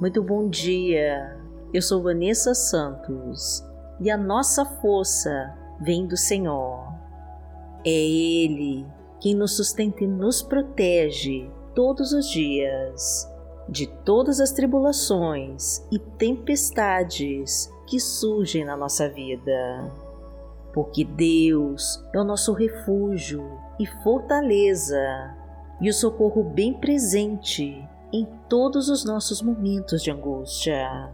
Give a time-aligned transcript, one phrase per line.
[0.00, 1.36] Muito bom dia.
[1.74, 3.62] Eu sou Vanessa Santos
[4.00, 6.90] e a nossa força vem do Senhor.
[7.84, 8.86] É Ele
[9.20, 13.30] quem nos sustenta e nos protege todos os dias
[13.68, 19.92] de todas as tribulações e tempestades que surgem na nossa vida.
[20.72, 23.44] Porque Deus é o nosso refúgio
[23.78, 25.36] e fortaleza
[25.78, 31.12] e o socorro bem presente em todos os nossos momentos de angústia.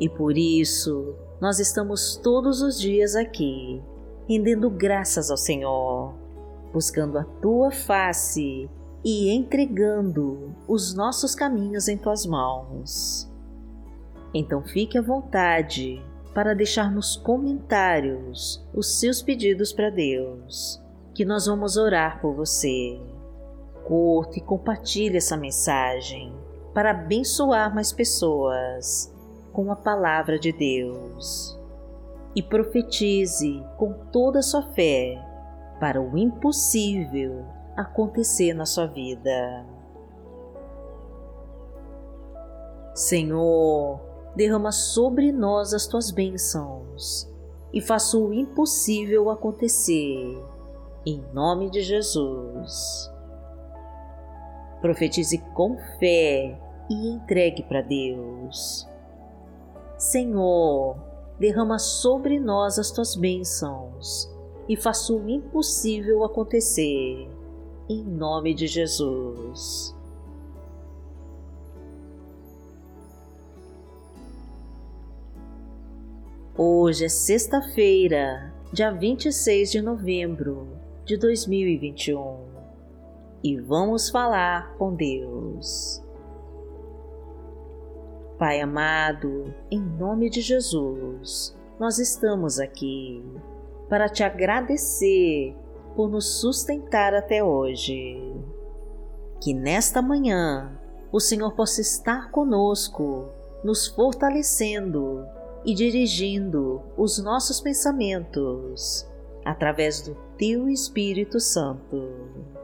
[0.00, 3.82] E por isso, nós estamos todos os dias aqui,
[4.28, 6.14] rendendo graças ao Senhor,
[6.72, 8.68] buscando a tua face
[9.04, 13.30] e entregando os nossos caminhos em tuas mãos.
[14.34, 16.02] Então fique à vontade
[16.34, 20.82] para deixar nos comentários os seus pedidos para Deus,
[21.14, 23.00] que nós vamos orar por você.
[23.86, 26.34] Curta e compartilhe essa mensagem
[26.74, 29.14] para abençoar mais pessoas
[29.52, 31.58] com a palavra de Deus.
[32.34, 35.16] E profetize com toda a sua fé
[35.80, 37.44] para o impossível
[37.76, 39.64] acontecer na sua vida.
[42.94, 44.00] Senhor,
[44.34, 47.30] derrama sobre nós as tuas bênçãos
[47.72, 50.42] e faça o impossível acontecer,
[51.06, 53.15] em nome de Jesus.
[54.80, 58.86] Profetize com fé e entregue para Deus.
[59.98, 60.96] Senhor,
[61.38, 64.30] derrama sobre nós as tuas bênçãos
[64.68, 67.28] e faça o impossível acontecer,
[67.88, 69.94] em nome de Jesus.
[76.58, 80.68] Hoje é sexta-feira, dia 26 de novembro
[81.04, 82.45] de 2021
[83.42, 86.02] e vamos falar com Deus.
[88.38, 93.24] Pai amado, em nome de Jesus, nós estamos aqui
[93.88, 95.56] para te agradecer
[95.94, 98.20] por nos sustentar até hoje.
[99.40, 100.78] Que nesta manhã
[101.10, 103.28] o Senhor possa estar conosco,
[103.64, 105.24] nos fortalecendo
[105.64, 109.08] e dirigindo os nossos pensamentos
[109.44, 112.55] através do Teu Espírito Santo.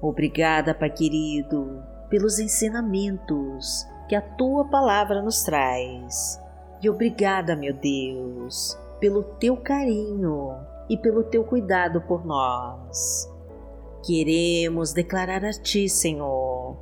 [0.00, 6.40] Obrigada, Pai querido, pelos ensinamentos que a Tua palavra nos traz.
[6.82, 10.56] E obrigada, meu Deus, pelo Teu carinho
[10.88, 13.30] e pelo teu cuidado por nós.
[14.04, 16.76] Queremos declarar a Ti, Senhor,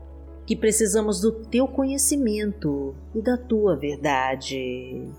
[0.47, 5.11] que precisamos do Teu conhecimento e da Tua verdade.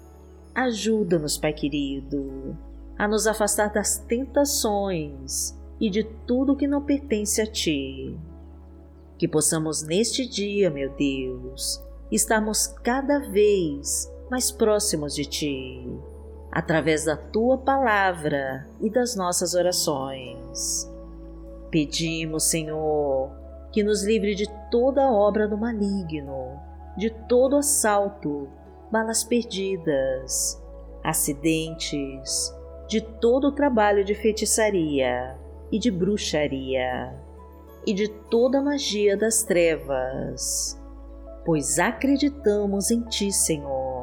[0.55, 2.57] Ajuda-nos, Pai querido,
[2.97, 8.17] a nos afastar das tentações e de tudo que não pertence a Ti.
[9.17, 15.99] Que possamos neste dia, meu Deus, estarmos cada vez mais próximos de Ti
[16.51, 20.89] através da tua palavra e das nossas orações.
[21.69, 23.31] Pedimos, Senhor,
[23.71, 26.59] que nos livre de toda obra do maligno,
[26.97, 28.49] de todo assalto,
[28.91, 30.59] balas perdidas,
[31.03, 32.51] acidentes,
[32.87, 35.37] de todo trabalho de feitiçaria
[35.71, 37.13] e de bruxaria,
[37.85, 40.81] e de toda magia das trevas,
[41.45, 43.99] pois acreditamos em Ti, Senhor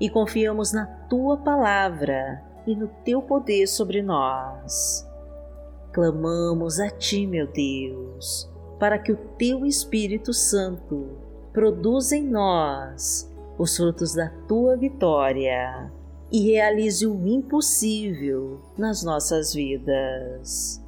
[0.00, 5.06] e confiamos na tua palavra e no teu poder sobre nós.
[5.92, 8.48] Clamamos a ti, meu Deus,
[8.78, 11.08] para que o teu Espírito Santo
[11.52, 13.28] produza em nós
[13.58, 15.90] os frutos da tua vitória
[16.30, 20.80] e realize o impossível nas nossas vidas.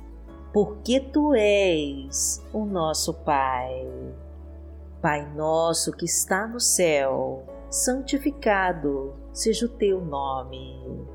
[0.53, 3.87] Porque tu és o nosso Pai.
[5.01, 11.07] Pai nosso que está no céu, santificado seja o teu nome.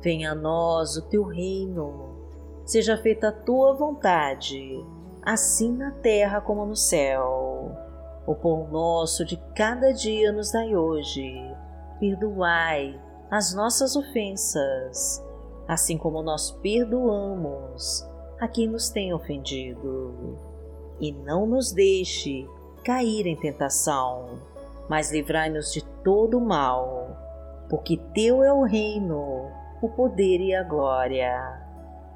[0.00, 2.16] Venha a nós o teu reino.
[2.64, 4.86] Seja feita a tua vontade,
[5.22, 7.76] assim na terra como no céu.
[8.28, 11.34] O pão nosso de cada dia nos dai hoje.
[11.98, 12.98] Perdoai
[13.28, 15.20] as nossas ofensas,
[15.66, 18.07] assim como nós perdoamos
[18.40, 20.36] a quem nos tem ofendido.
[21.00, 22.46] E não nos deixe
[22.84, 24.40] cair em tentação
[24.88, 27.16] mas livrai-nos de todo mal,
[27.68, 29.50] porque Teu é o reino,
[29.82, 31.62] o poder e a glória,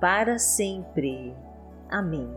[0.01, 1.37] para sempre.
[1.91, 2.29] Amém.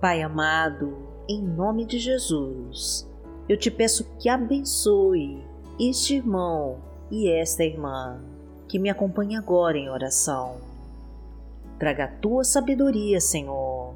[0.00, 3.10] Pai amado, em nome de Jesus,
[3.48, 5.42] eu te peço que abençoe
[5.80, 6.78] este irmão
[7.10, 8.20] e esta irmã
[8.68, 10.56] que me acompanha agora em oração.
[11.78, 13.94] Traga a tua sabedoria, Senhor,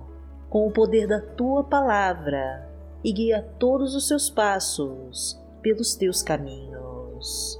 [0.48, 2.68] com o poder da tua palavra
[3.02, 7.58] e guia todos os seus passos pelos teus caminhos.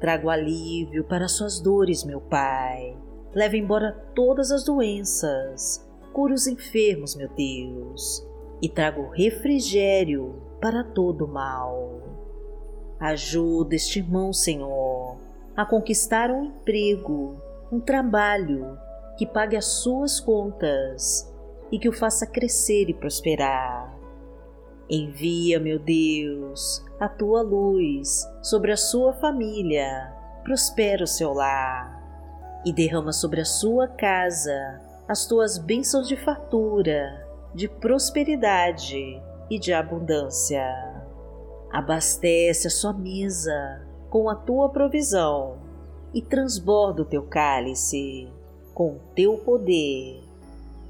[0.00, 2.96] Trago alívio para suas dores, meu Pai.
[3.34, 5.84] Leva embora todas as doenças.
[6.12, 8.24] Cura os enfermos, meu Deus.
[8.62, 12.00] E trago refrigério para todo o mal.
[13.00, 14.68] Ajuda este irmão, Senhor,
[15.56, 17.40] a conquistar um emprego,
[17.70, 18.78] um trabalho
[19.16, 21.32] que pague as suas contas
[21.70, 23.94] e que o faça crescer e prosperar.
[24.90, 30.12] Envia, meu Deus, a tua luz sobre a sua família,
[30.42, 32.02] prospera o seu lar
[32.66, 39.72] e derrama sobre a sua casa as tuas bênçãos de fartura, de prosperidade e de
[39.72, 40.66] abundância.
[41.70, 45.56] Abastece a sua mesa com a tua provisão
[46.14, 48.28] e transborda o teu cálice
[48.72, 50.22] com o teu poder,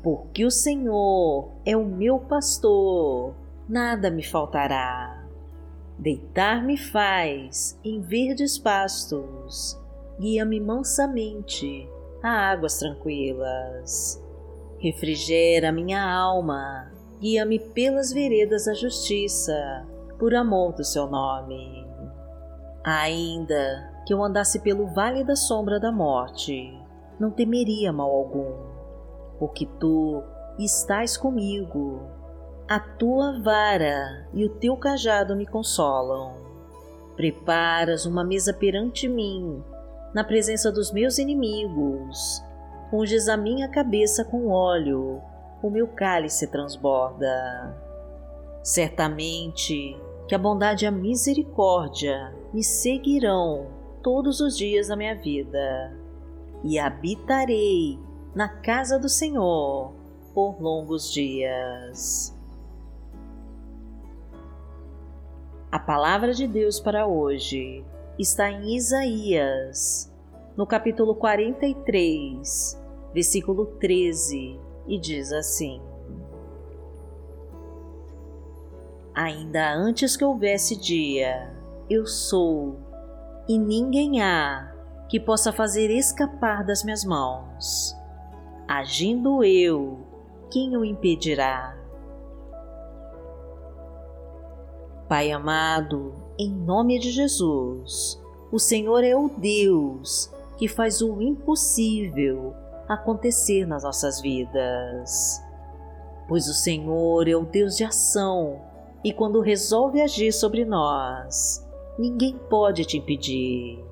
[0.03, 3.35] porque o Senhor é o meu pastor
[3.67, 5.25] nada me faltará.
[5.99, 9.81] Deitar-me faz em verdes pastos,
[10.21, 11.89] guia-me mansamente
[12.23, 14.23] a águas tranquilas.
[14.79, 19.87] Refrigera minha alma, guia-me pelas veredas da justiça,
[20.19, 21.94] por amor do seu nome.
[22.85, 26.79] Ainda que eu andasse pelo vale da sombra da morte,
[27.19, 28.53] não temeria mal algum,
[29.39, 30.23] porque tu
[30.59, 32.03] estás comigo
[32.69, 36.35] a tua vara e o teu cajado me consolam.
[37.17, 39.63] Preparas uma mesa perante mim,
[40.15, 42.43] na presença dos meus inimigos.
[42.93, 45.23] Unges a minha cabeça com óleo,
[45.63, 47.75] o meu cálice transborda.
[48.63, 49.99] Certamente
[50.29, 53.67] que a bondade e a misericórdia me seguirão
[54.01, 55.93] todos os dias da minha vida,
[56.63, 57.99] e habitarei
[58.33, 59.93] na casa do Senhor
[60.33, 62.33] por longos dias.
[65.73, 67.85] A palavra de Deus para hoje
[68.17, 70.15] está em Isaías,
[70.57, 72.81] no capítulo 43,
[73.13, 75.83] versículo 13, e diz assim:
[79.13, 81.54] Ainda antes que houvesse dia,
[81.89, 82.79] eu sou,
[83.49, 84.73] e ninguém há
[85.09, 87.95] que possa fazer escapar das minhas mãos.
[88.67, 89.99] Agindo eu,
[90.51, 91.77] quem o impedirá?
[95.09, 98.21] Pai amado, em nome de Jesus,
[98.51, 102.55] o Senhor é o Deus que faz o impossível
[102.89, 105.43] acontecer nas nossas vidas.
[106.27, 108.63] Pois o Senhor é o Deus de ação
[109.05, 111.64] e quando resolve agir sobre nós,
[111.99, 113.85] ninguém pode te impedir.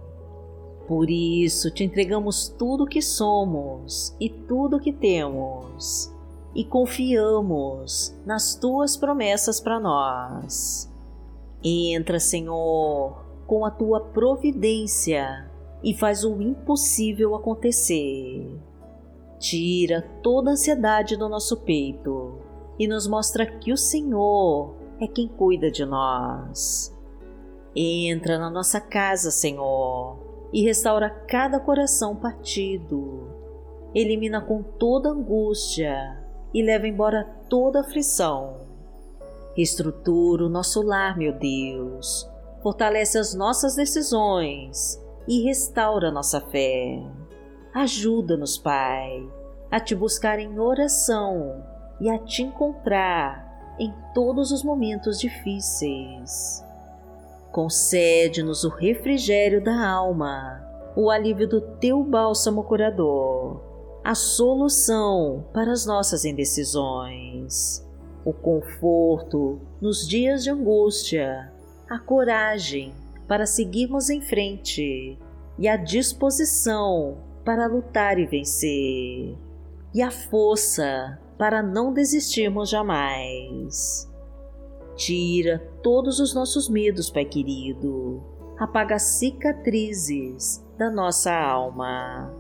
[0.87, 6.13] Por isso te entregamos tudo o que somos e tudo o que temos
[6.55, 10.91] e confiamos nas tuas promessas para nós.
[11.65, 15.51] Entra, Senhor, com a tua providência
[15.83, 18.61] e faz o impossível acontecer.
[19.39, 22.39] Tira toda a ansiedade do nosso peito
[22.79, 26.92] e nos mostra que o Senhor é quem cuida de nós.
[27.75, 33.29] Entra na nossa casa, Senhor, e restaura cada coração partido.
[33.95, 36.19] Elimina com toda angústia
[36.53, 38.63] e leva embora toda aflição
[39.57, 42.27] Estrutura o nosso lar, meu Deus.
[42.63, 44.99] Fortalece as nossas decisões
[45.29, 47.03] e restaura nossa fé.
[47.75, 49.29] Ajuda-nos, Pai,
[49.71, 51.63] a te buscar em oração
[52.01, 56.65] e a te encontrar em todos os momentos difíceis.
[57.53, 60.61] Concede-nos o refrigério da alma,
[60.97, 63.61] o alívio do teu bálsamo curador,
[64.03, 67.87] a solução para as nossas indecisões
[68.25, 71.53] o conforto nos dias de angústia,
[71.89, 72.95] a coragem
[73.27, 75.19] para seguirmos em frente
[75.59, 79.37] e a disposição para lutar e vencer,
[79.93, 84.09] e a força para não desistirmos jamais.
[85.05, 88.23] Tira todos os nossos medos, Pai querido,
[88.59, 92.33] apaga as cicatrizes da nossa alma,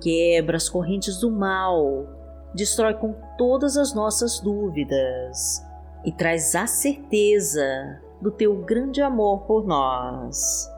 [0.00, 2.14] quebra as correntes do mal
[2.54, 5.62] destrói com todas as nossas dúvidas
[6.04, 10.70] e traz a certeza do teu grande amor por nós.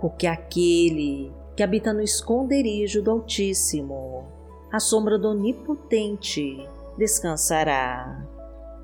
[0.00, 4.26] Porque aquele que habita no esconderijo do Altíssimo,
[4.72, 6.68] à sombra do Onipotente,
[6.98, 8.39] descansará.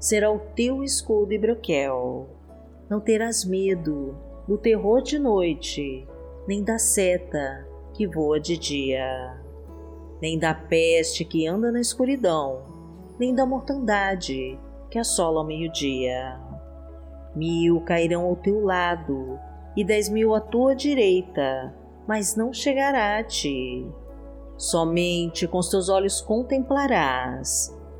[0.00, 2.26] será o teu escudo e broquel.
[2.88, 4.16] Não terás medo
[4.48, 6.08] do terror de noite,
[6.48, 9.38] nem da seta que voa de dia,
[10.20, 12.62] nem da peste que anda na escuridão,
[13.18, 14.58] nem da mortandade
[14.90, 16.40] que assola ao meio-dia.
[17.36, 19.38] Mil cairão ao teu lado
[19.76, 21.72] e dez mil à tua direita,
[22.08, 23.86] mas não chegará a ti.
[24.56, 27.78] Somente com os teus olhos contemplarás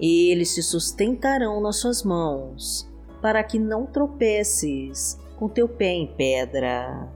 [0.00, 2.90] Eles se sustentarão nas suas mãos,
[3.20, 7.06] para que não tropeces com teu pé em pedra.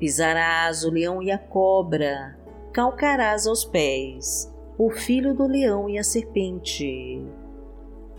[0.00, 2.36] Pisarás o leão e a cobra,
[2.72, 7.24] calcarás aos pés o filho do leão e a serpente.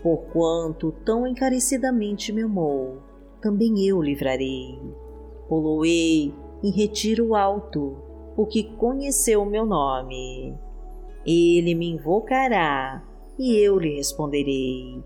[0.02, 2.98] Porquanto tão encarecidamente me amou,
[3.40, 4.78] também eu livrarei.
[5.46, 7.96] Poloei em retiro alto,
[8.34, 10.54] porque conheceu o meu nome.
[11.26, 13.02] Ele me invocará
[13.40, 15.02] e eu lhe responderei.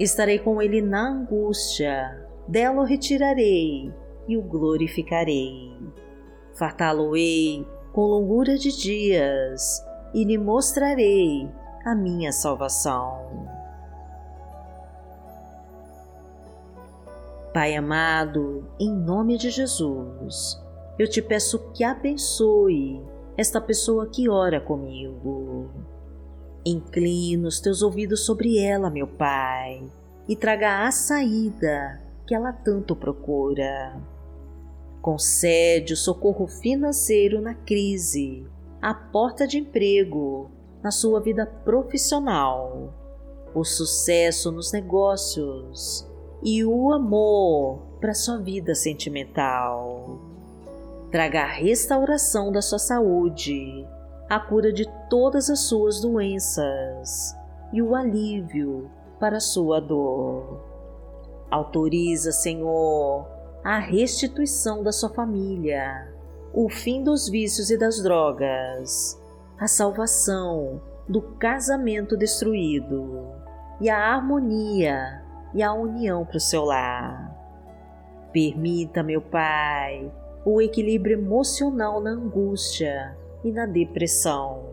[0.00, 3.94] Estarei com ele na angústia, dela o retirarei
[4.26, 5.72] e o glorificarei.
[6.54, 9.80] Fartá-lo-ei com longura de dias
[10.12, 11.48] e lhe mostrarei
[11.84, 13.46] a minha salvação.
[17.54, 20.60] Pai amado, em nome de Jesus,
[20.98, 23.00] eu te peço que abençoe
[23.36, 25.70] esta pessoa que ora comigo.
[26.70, 29.82] Inclina os teus ouvidos sobre ela, meu Pai,
[30.28, 33.96] e traga a saída que ela tanto procura.
[35.00, 38.44] Concede o socorro financeiro na crise,
[38.82, 40.50] a porta de emprego,
[40.82, 42.92] na sua vida profissional,
[43.54, 46.06] o sucesso nos negócios
[46.42, 50.20] e o amor para sua vida sentimental.
[51.10, 53.86] Traga a restauração da sua saúde,
[54.28, 57.34] a cura de todas as suas doenças
[57.72, 60.62] e o alívio para sua dor.
[61.50, 63.26] Autoriza, Senhor,
[63.64, 66.12] a restituição da sua família,
[66.52, 69.18] o fim dos vícios e das drogas,
[69.58, 73.28] a salvação do casamento destruído
[73.80, 75.22] e a harmonia
[75.54, 77.34] e a união para o seu lar.
[78.30, 80.12] Permita, meu Pai,
[80.44, 84.64] o equilíbrio emocional na angústia e na depressão,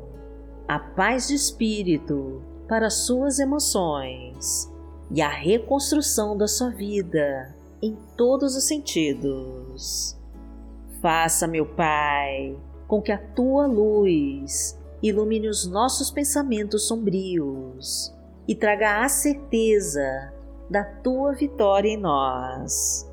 [0.67, 4.71] a paz de espírito para suas emoções
[5.11, 10.17] e a reconstrução da sua vida em todos os sentidos.
[11.01, 12.57] Faça, meu Pai,
[12.87, 18.13] com que a tua luz ilumine os nossos pensamentos sombrios
[18.47, 20.33] e traga a certeza
[20.69, 23.09] da tua vitória em nós.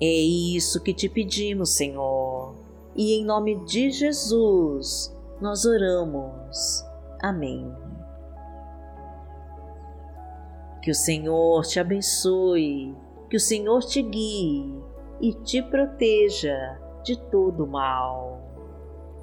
[0.00, 2.17] É isso que te pedimos, Senhor,
[2.94, 6.84] e em nome de Jesus nós oramos.
[7.22, 7.70] Amém.
[10.82, 12.94] Que o Senhor te abençoe,
[13.28, 14.82] que o Senhor te guie
[15.20, 18.40] e te proteja de todo mal.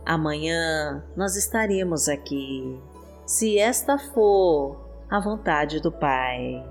[0.05, 2.79] Amanhã nós estaremos aqui,
[3.25, 6.63] se esta for a vontade do Pai.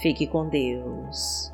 [0.00, 1.52] Fique com Deus.